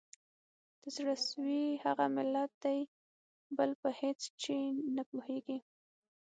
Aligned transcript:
د 0.81 0.83
زړه 0.95 1.15
سوي 1.27 1.63
هغه 1.83 2.05
ملت 2.15 2.51
دی 2.63 2.79
بل 3.57 3.71
په 3.81 3.89
هیڅ 3.99 4.19
چي 4.41 4.57
نه 4.95 5.03
پوهیږي 5.09 5.57